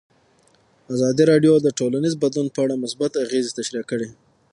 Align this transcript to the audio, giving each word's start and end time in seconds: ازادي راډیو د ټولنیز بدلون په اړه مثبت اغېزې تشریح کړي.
ازادي 0.93 1.23
راډیو 1.31 1.53
د 1.61 1.67
ټولنیز 1.79 2.13
بدلون 2.23 2.47
په 2.55 2.59
اړه 2.65 2.81
مثبت 2.83 3.11
اغېزې 3.25 3.51
تشریح 3.59 3.83
کړي. 3.91 4.09